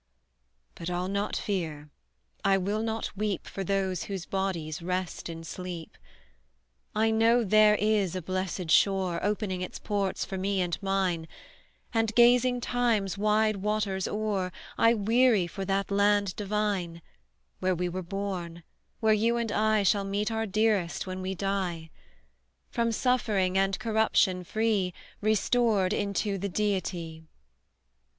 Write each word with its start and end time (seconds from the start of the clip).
"But, 0.73 0.89
I'll 0.89 1.07
not 1.07 1.35
fear, 1.35 1.91
I 2.43 2.57
will 2.57 2.81
not 2.81 3.15
weep 3.15 3.45
For 3.45 3.63
those 3.63 4.05
whose 4.05 4.25
bodies 4.25 4.81
rest 4.81 5.29
in 5.29 5.43
sleep, 5.43 5.95
I 6.95 7.11
know 7.11 7.43
there 7.43 7.75
is 7.75 8.15
a 8.15 8.21
blessed 8.23 8.71
shore, 8.71 9.23
Opening 9.23 9.61
its 9.61 9.77
ports 9.77 10.25
for 10.25 10.39
me 10.39 10.59
and 10.59 10.81
mine; 10.81 11.27
And, 11.93 12.15
gazing 12.15 12.61
Time's 12.61 13.15
wide 13.15 13.57
waters 13.57 14.07
o'er, 14.07 14.51
I 14.75 14.95
weary 14.95 15.45
for 15.45 15.65
that 15.65 15.91
land 15.91 16.35
divine, 16.35 17.03
Where 17.59 17.75
we 17.75 17.87
were 17.87 18.01
born, 18.01 18.63
where 19.01 19.13
you 19.13 19.37
and 19.37 19.51
I 19.51 19.83
Shall 19.83 20.03
meet 20.03 20.31
our 20.31 20.47
dearest, 20.47 21.05
when 21.05 21.21
we 21.21 21.35
die; 21.35 21.91
From 22.71 22.91
suffering 22.91 23.55
and 23.55 23.77
corruption 23.77 24.43
free, 24.43 24.95
Restored 25.21 25.93
into 25.93 26.39
the 26.39 26.49
Deity." 26.49 27.25